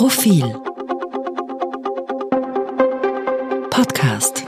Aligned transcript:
Profil 0.00 0.44
Podcast 3.68 4.44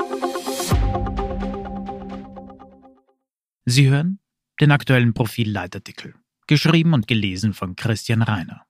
Sie 3.64 3.88
hören 3.88 4.20
den 4.60 4.70
aktuellen 4.70 5.12
Profil-Leitartikel, 5.12 6.14
geschrieben 6.46 6.94
und 6.94 7.08
gelesen 7.08 7.52
von 7.52 7.74
Christian 7.74 8.22
Reiner. 8.22 8.64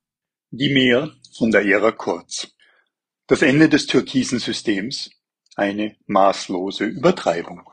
Die 0.53 0.73
Mehr 0.73 1.13
von 1.37 1.51
der 1.51 1.67
Ära 1.67 1.93
Kurz. 1.93 2.57
Das 3.27 3.43
Ende 3.43 3.69
des 3.69 3.87
türkisen 3.87 4.39
Systems, 4.39 5.11
eine 5.57 5.99
maßlose 6.07 6.87
Übertreibung. 6.87 7.69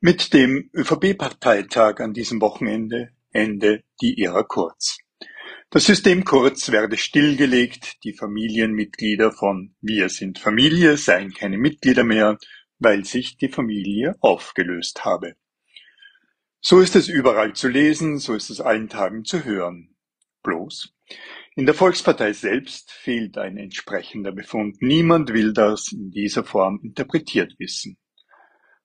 Mit 0.00 0.34
dem 0.34 0.68
ÖVP-Parteitag 0.74 2.00
an 2.00 2.12
diesem 2.12 2.42
Wochenende 2.42 3.14
ende 3.30 3.82
die 4.02 4.22
Ära 4.22 4.42
Kurz. 4.42 4.98
Das 5.72 5.84
System 5.84 6.24
Kurz 6.24 6.72
werde 6.72 6.96
stillgelegt, 6.96 8.02
die 8.02 8.12
Familienmitglieder 8.12 9.30
von 9.30 9.76
Wir 9.80 10.08
sind 10.08 10.40
Familie 10.40 10.96
seien 10.96 11.32
keine 11.32 11.58
Mitglieder 11.58 12.02
mehr, 12.02 12.38
weil 12.80 13.04
sich 13.04 13.36
die 13.36 13.48
Familie 13.48 14.16
aufgelöst 14.18 15.04
habe. 15.04 15.36
So 16.60 16.80
ist 16.80 16.96
es 16.96 17.06
überall 17.06 17.52
zu 17.52 17.68
lesen, 17.68 18.18
so 18.18 18.34
ist 18.34 18.50
es 18.50 18.60
allen 18.60 18.88
Tagen 18.88 19.24
zu 19.24 19.44
hören. 19.44 19.94
Bloß, 20.42 20.92
in 21.54 21.66
der 21.66 21.74
Volkspartei 21.76 22.32
selbst 22.32 22.90
fehlt 22.90 23.38
ein 23.38 23.56
entsprechender 23.56 24.32
Befund. 24.32 24.82
Niemand 24.82 25.32
will 25.32 25.52
das 25.52 25.92
in 25.92 26.10
dieser 26.10 26.42
Form 26.42 26.80
interpretiert 26.82 27.54
wissen. 27.60 27.96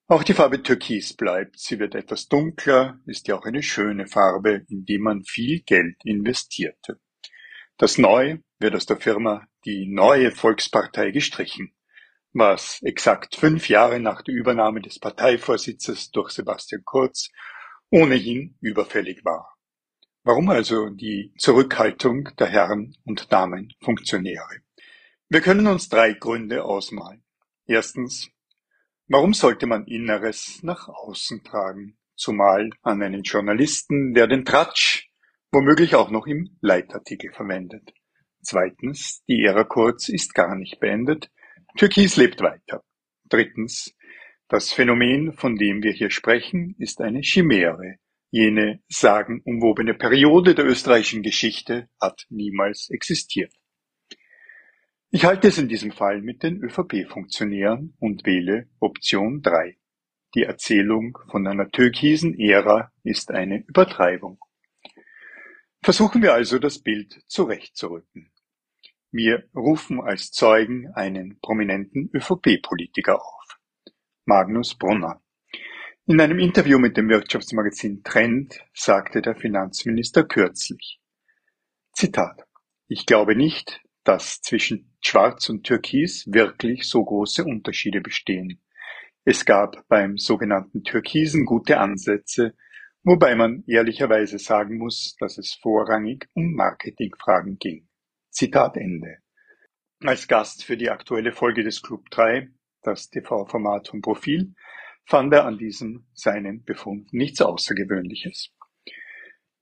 Auch 0.08 0.22
die 0.22 0.34
Farbe 0.34 0.62
Türkis 0.62 1.14
bleibt, 1.14 1.58
sie 1.58 1.80
wird 1.80 1.96
etwas 1.96 2.28
dunkler, 2.28 3.00
ist 3.06 3.26
ja 3.26 3.36
auch 3.36 3.44
eine 3.44 3.64
schöne 3.64 4.06
Farbe, 4.06 4.64
in 4.68 4.84
die 4.84 4.98
man 4.98 5.24
viel 5.24 5.62
Geld 5.62 5.96
investierte. 6.04 7.00
Das 7.76 7.98
Neu 7.98 8.38
wird 8.60 8.76
aus 8.76 8.86
der 8.86 8.98
Firma 8.98 9.48
Die 9.64 9.88
Neue 9.92 10.30
Volkspartei 10.30 11.10
gestrichen, 11.10 11.74
was 12.32 12.80
exakt 12.82 13.34
fünf 13.34 13.68
Jahre 13.68 13.98
nach 13.98 14.22
der 14.22 14.36
Übernahme 14.36 14.80
des 14.80 15.00
Parteivorsitzes 15.00 16.12
durch 16.12 16.30
Sebastian 16.30 16.82
Kurz 16.84 17.32
ohnehin 17.90 18.56
überfällig 18.60 19.24
war. 19.24 19.56
Warum 20.22 20.50
also 20.50 20.88
die 20.88 21.34
Zurückhaltung 21.36 22.28
der 22.38 22.46
Herren 22.46 22.96
und 23.04 23.32
Damen 23.32 23.74
Funktionäre? 23.82 24.60
Wir 25.28 25.40
können 25.40 25.66
uns 25.66 25.88
drei 25.88 26.12
Gründe 26.12 26.62
ausmalen. 26.62 27.24
Erstens, 27.66 28.30
Warum 29.08 29.34
sollte 29.34 29.68
man 29.68 29.86
Inneres 29.86 30.64
nach 30.64 30.88
außen 30.88 31.44
tragen, 31.44 31.96
zumal 32.16 32.70
an 32.82 33.00
einen 33.02 33.22
Journalisten, 33.22 34.14
der 34.14 34.26
den 34.26 34.44
Tratsch 34.44 35.08
womöglich 35.52 35.94
auch 35.94 36.10
noch 36.10 36.26
im 36.26 36.58
Leitartikel 36.60 37.32
verwendet? 37.32 37.92
Zweitens, 38.42 39.22
die 39.28 39.44
Ära 39.44 39.62
Kurz 39.62 40.08
ist 40.08 40.34
gar 40.34 40.56
nicht 40.56 40.80
beendet. 40.80 41.30
Türkis 41.76 42.16
lebt 42.16 42.40
weiter. 42.40 42.82
Drittens, 43.28 43.94
das 44.48 44.72
Phänomen, 44.72 45.34
von 45.34 45.54
dem 45.54 45.84
wir 45.84 45.92
hier 45.92 46.10
sprechen, 46.10 46.74
ist 46.80 47.00
eine 47.00 47.20
Chimäre. 47.20 47.98
Jene 48.30 48.82
sagenumwobene 48.88 49.94
Periode 49.94 50.56
der 50.56 50.66
österreichischen 50.66 51.22
Geschichte 51.22 51.88
hat 52.00 52.26
niemals 52.28 52.90
existiert. 52.90 53.52
Ich 55.16 55.24
halte 55.24 55.48
es 55.48 55.56
in 55.56 55.66
diesem 55.66 55.92
Fall 55.92 56.20
mit 56.20 56.42
den 56.42 56.62
ÖVP-Funktionären 56.62 57.94
und 57.98 58.26
wähle 58.26 58.68
Option 58.80 59.40
drei. 59.40 59.78
Die 60.34 60.42
Erzählung 60.42 61.16
von 61.30 61.46
einer 61.46 61.70
türkisen 61.70 62.38
Ära 62.38 62.92
ist 63.02 63.30
eine 63.30 63.64
Übertreibung. 63.66 64.38
Versuchen 65.82 66.20
wir 66.20 66.34
also 66.34 66.58
das 66.58 66.80
Bild 66.80 67.24
zurechtzurücken. 67.28 68.30
Wir 69.10 69.48
rufen 69.54 70.02
als 70.02 70.32
Zeugen 70.32 70.92
einen 70.92 71.38
prominenten 71.40 72.10
ÖVP-Politiker 72.12 73.16
auf. 73.16 73.58
Magnus 74.26 74.74
Brunner. 74.74 75.22
In 76.04 76.20
einem 76.20 76.38
Interview 76.38 76.78
mit 76.78 76.98
dem 76.98 77.08
Wirtschaftsmagazin 77.08 78.02
Trend 78.04 78.62
sagte 78.74 79.22
der 79.22 79.34
Finanzminister 79.34 80.24
kürzlich, 80.24 81.00
Zitat, 81.94 82.46
ich 82.86 83.06
glaube 83.06 83.34
nicht, 83.34 83.80
dass 84.06 84.40
zwischen 84.40 84.96
Schwarz 85.00 85.48
und 85.48 85.64
Türkis 85.64 86.26
wirklich 86.32 86.88
so 86.88 87.04
große 87.04 87.44
Unterschiede 87.44 88.00
bestehen. 88.00 88.62
Es 89.24 89.44
gab 89.44 89.86
beim 89.88 90.16
sogenannten 90.16 90.84
Türkisen 90.84 91.44
gute 91.44 91.78
Ansätze, 91.78 92.54
wobei 93.02 93.34
man 93.34 93.64
ehrlicherweise 93.66 94.38
sagen 94.38 94.78
muss, 94.78 95.16
dass 95.18 95.38
es 95.38 95.58
vorrangig 95.60 96.28
um 96.34 96.54
Marketingfragen 96.54 97.58
ging. 97.58 97.88
Zitat 98.30 98.76
Ende. 98.76 99.18
Als 100.04 100.28
Gast 100.28 100.62
für 100.62 100.76
die 100.76 100.90
aktuelle 100.90 101.32
Folge 101.32 101.64
des 101.64 101.82
Club 101.82 102.08
3, 102.10 102.48
das 102.82 103.10
TV-Format 103.10 103.88
vom 103.88 104.02
Profil, 104.02 104.54
fand 105.04 105.32
er 105.32 105.46
an 105.46 105.58
diesem 105.58 106.06
seinen 106.12 106.62
Befund 106.62 107.12
nichts 107.12 107.40
Außergewöhnliches. 107.40 108.52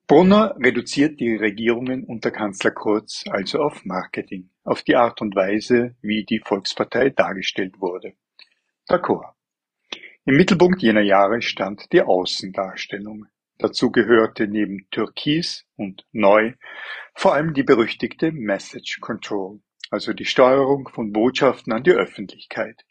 Brunner 0.06 0.54
reduziert 0.62 1.18
die 1.18 1.34
Regierungen 1.34 2.04
unter 2.04 2.30
Kanzler 2.30 2.72
Kurz 2.72 3.24
also 3.30 3.60
auf 3.60 3.86
Marketing, 3.86 4.50
auf 4.62 4.82
die 4.82 4.96
Art 4.96 5.22
und 5.22 5.34
Weise, 5.34 5.96
wie 6.02 6.24
die 6.24 6.40
Volkspartei 6.44 7.08
dargestellt 7.08 7.80
wurde. 7.80 8.12
D'accord. 8.86 9.32
Im 10.26 10.36
Mittelpunkt 10.36 10.82
jener 10.82 11.00
Jahre 11.00 11.40
stand 11.40 11.90
die 11.92 12.02
Außendarstellung. 12.02 13.26
Dazu 13.56 13.90
gehörte 13.90 14.46
neben 14.46 14.90
Türkis 14.90 15.64
und 15.76 16.06
Neu 16.12 16.52
vor 17.14 17.32
allem 17.32 17.54
die 17.54 17.62
berüchtigte 17.62 18.30
Message 18.30 19.00
Control, 19.00 19.60
also 19.90 20.12
die 20.12 20.26
Steuerung 20.26 20.90
von 20.90 21.12
Botschaften 21.12 21.72
an 21.72 21.82
die 21.82 21.92
Öffentlichkeit. 21.92 22.84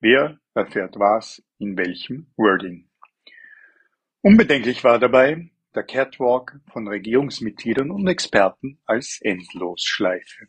Wer 0.00 0.38
erfährt 0.52 0.96
was 0.98 1.42
in 1.58 1.78
welchem 1.78 2.26
Wording. 2.36 2.88
Unbedenklich 4.20 4.84
war 4.84 4.98
dabei, 4.98 5.48
der 5.74 5.82
Catwalk 5.82 6.60
von 6.72 6.88
Regierungsmitgliedern 6.88 7.90
und 7.90 8.06
Experten 8.06 8.80
als 8.86 9.20
Endlosschleife. 9.20 10.48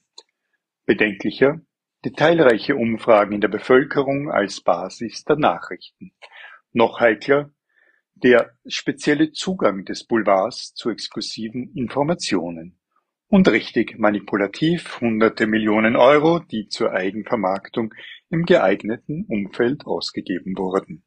Bedenklicher, 0.86 1.62
detailreiche 2.06 2.76
Umfragen 2.76 3.34
in 3.34 3.42
der 3.42 3.50
Bevölkerung 3.50 4.32
als 4.32 4.62
Basis 4.62 5.24
der 5.26 5.36
Nachrichten. 5.36 6.14
Noch 6.72 7.00
heikler, 7.00 7.52
der 8.16 8.58
spezielle 8.66 9.32
Zugang 9.32 9.86
des 9.86 10.06
Boulevards 10.06 10.74
zu 10.74 10.90
exklusiven 10.90 11.74
Informationen. 11.76 12.80
Und 13.28 13.48
richtig 13.48 14.00
manipulativ 14.00 15.02
hunderte 15.02 15.46
Millionen 15.46 15.96
Euro, 15.96 16.40
die 16.40 16.68
zur 16.68 16.94
Eigenvermarktung 16.94 17.94
im 18.30 18.46
geeigneten 18.46 19.26
Umfeld 19.28 19.86
ausgegeben 19.86 20.58
wurden. 20.58 21.04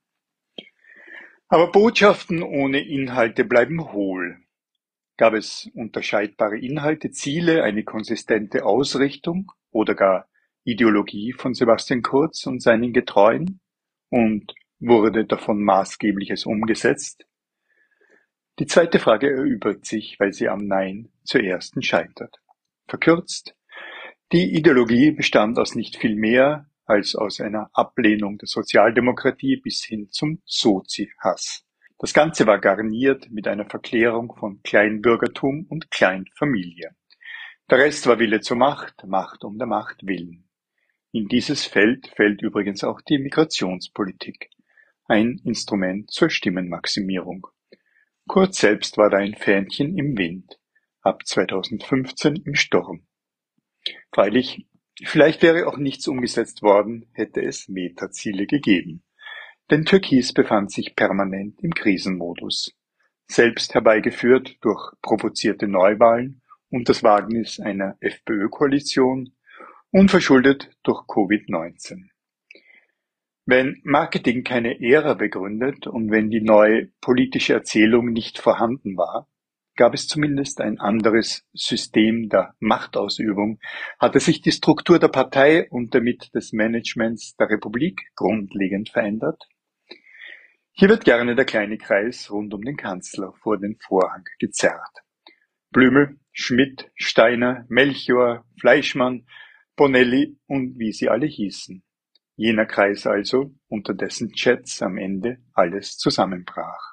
Aber 1.52 1.70
Botschaften 1.70 2.42
ohne 2.42 2.80
Inhalte 2.80 3.44
bleiben 3.44 3.92
hohl. 3.92 4.38
Gab 5.18 5.34
es 5.34 5.70
unterscheidbare 5.74 6.58
Inhalte, 6.58 7.10
Ziele, 7.10 7.62
eine 7.62 7.84
konsistente 7.84 8.64
Ausrichtung 8.64 9.52
oder 9.70 9.94
gar 9.94 10.30
Ideologie 10.64 11.34
von 11.34 11.52
Sebastian 11.52 12.00
Kurz 12.00 12.46
und 12.46 12.62
seinen 12.62 12.94
Getreuen? 12.94 13.60
Und 14.08 14.54
wurde 14.80 15.26
davon 15.26 15.62
Maßgebliches 15.62 16.46
umgesetzt? 16.46 17.26
Die 18.58 18.66
zweite 18.66 18.98
Frage 18.98 19.28
erübrigt 19.30 19.84
sich, 19.84 20.18
weil 20.18 20.32
sie 20.32 20.48
am 20.48 20.66
Nein 20.66 21.10
zur 21.22 21.42
ersten 21.42 21.82
scheitert. 21.82 22.34
Verkürzt, 22.88 23.54
die 24.32 24.56
Ideologie 24.56 25.10
bestand 25.10 25.58
aus 25.58 25.74
nicht 25.74 25.98
viel 25.98 26.16
mehr 26.16 26.71
als 26.92 27.14
aus 27.14 27.40
einer 27.40 27.70
Ablehnung 27.72 28.36
der 28.36 28.48
Sozialdemokratie 28.48 29.56
bis 29.56 29.82
hin 29.82 30.08
zum 30.10 30.42
Sozi-Hass. 30.44 31.64
Das 31.98 32.12
Ganze 32.12 32.46
war 32.46 32.60
garniert 32.60 33.30
mit 33.30 33.48
einer 33.48 33.64
Verklärung 33.64 34.34
von 34.36 34.62
Kleinbürgertum 34.62 35.66
und 35.70 35.90
Kleinfamilie. 35.90 36.94
Der 37.70 37.78
Rest 37.78 38.06
war 38.06 38.18
Wille 38.18 38.40
zur 38.40 38.58
Macht, 38.58 39.06
Macht 39.06 39.42
um 39.44 39.56
der 39.56 39.66
Macht 39.66 40.06
willen. 40.06 40.48
In 41.12 41.28
dieses 41.28 41.64
Feld 41.64 42.08
fällt 42.08 42.42
übrigens 42.42 42.84
auch 42.84 43.00
die 43.00 43.18
Migrationspolitik, 43.18 44.50
ein 45.06 45.40
Instrument 45.44 46.10
zur 46.10 46.28
Stimmenmaximierung. 46.28 47.46
Kurz 48.28 48.58
selbst 48.58 48.98
war 48.98 49.08
da 49.08 49.16
ein 49.16 49.34
Fähnchen 49.34 49.96
im 49.96 50.18
Wind, 50.18 50.58
ab 51.00 51.26
2015 51.26 52.36
im 52.36 52.54
Sturm. 52.54 53.06
Freilich 54.12 54.66
Vielleicht 55.02 55.42
wäre 55.42 55.66
auch 55.66 55.78
nichts 55.78 56.06
umgesetzt 56.06 56.62
worden, 56.62 57.06
hätte 57.12 57.42
es 57.42 57.68
Metaziele 57.68 58.46
gegeben. 58.46 59.02
Denn 59.70 59.84
Türkis 59.84 60.32
befand 60.32 60.70
sich 60.70 60.94
permanent 60.96 61.62
im 61.62 61.72
Krisenmodus, 61.72 62.76
selbst 63.26 63.74
herbeigeführt 63.74 64.58
durch 64.60 64.92
provozierte 65.00 65.66
Neuwahlen 65.66 66.42
und 66.68 66.88
das 66.88 67.02
Wagnis 67.02 67.58
einer 67.58 67.96
FPÖ-Koalition, 68.00 69.32
unverschuldet 69.90 70.70
durch 70.82 71.00
Covid-19. 71.06 72.08
Wenn 73.44 73.80
Marketing 73.82 74.44
keine 74.44 74.80
Ära 74.80 75.14
begründet 75.14 75.86
und 75.86 76.10
wenn 76.10 76.30
die 76.30 76.40
neue 76.40 76.86
politische 77.00 77.54
Erzählung 77.54 78.12
nicht 78.12 78.38
vorhanden 78.38 78.96
war, 78.96 79.28
gab 79.76 79.94
es 79.94 80.06
zumindest 80.06 80.60
ein 80.60 80.78
anderes 80.78 81.44
System 81.52 82.28
der 82.28 82.54
Machtausübung, 82.60 83.58
hatte 83.98 84.20
sich 84.20 84.40
die 84.42 84.52
Struktur 84.52 84.98
der 84.98 85.08
Partei 85.08 85.68
und 85.70 85.94
damit 85.94 86.34
des 86.34 86.52
Managements 86.52 87.36
der 87.36 87.48
Republik 87.50 88.02
grundlegend 88.14 88.90
verändert. 88.90 89.48
Hier 90.72 90.88
wird 90.88 91.04
gerne 91.04 91.34
der 91.34 91.44
kleine 91.44 91.78
Kreis 91.78 92.30
rund 92.30 92.54
um 92.54 92.62
den 92.62 92.76
Kanzler 92.76 93.32
vor 93.42 93.58
den 93.58 93.76
Vorhang 93.78 94.24
gezerrt. 94.38 95.02
Blümel, 95.70 96.18
Schmidt, 96.32 96.90
Steiner, 96.94 97.66
Melchior, 97.68 98.44
Fleischmann, 98.58 99.26
Bonelli 99.76 100.38
und 100.46 100.78
wie 100.78 100.92
sie 100.92 101.08
alle 101.08 101.26
hießen. 101.26 101.82
Jener 102.36 102.66
Kreis 102.66 103.06
also, 103.06 103.54
unter 103.68 103.94
dessen 103.94 104.32
Chats 104.32 104.80
am 104.82 104.96
Ende 104.96 105.38
alles 105.52 105.98
zusammenbrach. 105.98 106.91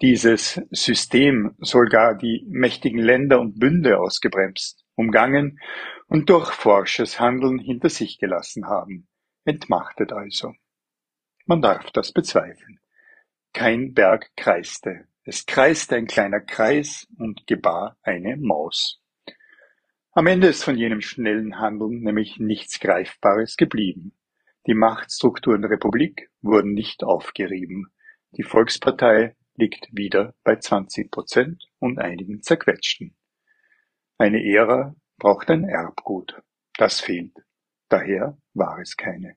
Dieses 0.00 0.60
System 0.70 1.56
soll 1.58 1.88
gar 1.88 2.14
die 2.16 2.46
mächtigen 2.48 3.00
Länder 3.00 3.40
und 3.40 3.58
Bünde 3.58 3.98
ausgebremst, 3.98 4.84
umgangen 4.94 5.58
und 6.06 6.30
durch 6.30 6.52
forsches 6.52 7.18
Handeln 7.18 7.58
hinter 7.58 7.88
sich 7.88 8.18
gelassen 8.18 8.66
haben, 8.66 9.08
entmachtet 9.44 10.12
also. 10.12 10.54
Man 11.46 11.62
darf 11.62 11.90
das 11.90 12.12
bezweifeln. 12.12 12.78
Kein 13.52 13.92
Berg 13.92 14.30
kreiste, 14.36 15.08
es 15.24 15.46
kreiste 15.46 15.96
ein 15.96 16.06
kleiner 16.06 16.40
Kreis 16.40 17.06
und 17.18 17.46
gebar 17.46 17.98
eine 18.02 18.36
Maus. 18.36 19.00
Am 20.12 20.26
Ende 20.26 20.46
ist 20.46 20.64
von 20.64 20.76
jenem 20.76 21.00
schnellen 21.00 21.58
Handeln 21.58 22.00
nämlich 22.00 22.38
nichts 22.38 22.80
Greifbares 22.80 23.56
geblieben. 23.56 24.16
Die 24.66 24.74
Machtstrukturen 24.74 25.62
der 25.62 25.72
Republik 25.72 26.30
wurden 26.40 26.72
nicht 26.72 27.04
aufgerieben. 27.04 27.88
Die 28.32 28.42
Volkspartei 28.42 29.36
liegt 29.58 29.88
wieder 29.90 30.34
bei 30.44 30.56
20 30.56 31.10
Prozent 31.10 31.68
und 31.80 31.98
einigen 31.98 32.42
zerquetschten. 32.42 33.16
Eine 34.16 34.42
Ära 34.44 34.94
braucht 35.18 35.50
ein 35.50 35.64
Erbgut. 35.64 36.40
Das 36.76 37.00
fehlt. 37.00 37.36
Daher 37.88 38.38
war 38.54 38.78
es 38.78 38.96
keine. 38.96 39.36